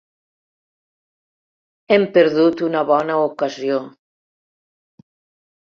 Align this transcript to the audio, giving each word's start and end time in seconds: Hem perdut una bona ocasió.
Hem 1.93 2.07
perdut 2.17 2.63
una 2.69 2.83
bona 2.93 3.21
ocasió. 3.27 3.79